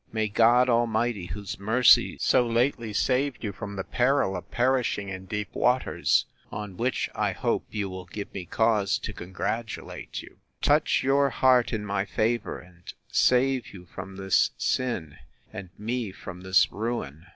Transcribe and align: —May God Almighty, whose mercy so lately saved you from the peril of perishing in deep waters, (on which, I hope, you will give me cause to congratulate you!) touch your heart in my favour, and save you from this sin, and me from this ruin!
—May 0.11 0.29
God 0.29 0.67
Almighty, 0.67 1.27
whose 1.27 1.59
mercy 1.59 2.17
so 2.19 2.47
lately 2.47 2.91
saved 2.91 3.43
you 3.43 3.51
from 3.53 3.75
the 3.75 3.83
peril 3.83 4.35
of 4.35 4.49
perishing 4.49 5.09
in 5.09 5.27
deep 5.27 5.53
waters, 5.53 6.25
(on 6.51 6.75
which, 6.75 7.07
I 7.13 7.33
hope, 7.33 7.65
you 7.69 7.87
will 7.87 8.05
give 8.07 8.33
me 8.33 8.45
cause 8.45 8.97
to 8.97 9.13
congratulate 9.13 10.23
you!) 10.23 10.37
touch 10.59 11.03
your 11.03 11.29
heart 11.29 11.71
in 11.71 11.85
my 11.85 12.05
favour, 12.05 12.57
and 12.59 12.91
save 13.11 13.67
you 13.75 13.85
from 13.93 14.15
this 14.15 14.49
sin, 14.57 15.17
and 15.53 15.69
me 15.77 16.11
from 16.11 16.41
this 16.41 16.71
ruin! 16.71 17.27